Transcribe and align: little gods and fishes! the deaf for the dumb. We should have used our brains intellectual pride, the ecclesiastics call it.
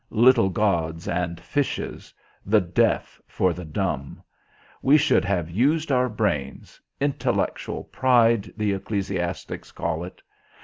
little 0.09 0.49
gods 0.49 1.07
and 1.07 1.39
fishes! 1.39 2.11
the 2.43 2.59
deaf 2.59 3.21
for 3.27 3.53
the 3.53 3.63
dumb. 3.63 4.19
We 4.81 4.97
should 4.97 5.23
have 5.25 5.47
used 5.51 5.91
our 5.91 6.09
brains 6.09 6.81
intellectual 6.99 7.83
pride, 7.83 8.51
the 8.57 8.73
ecclesiastics 8.73 9.71
call 9.71 10.03
it. 10.03 10.23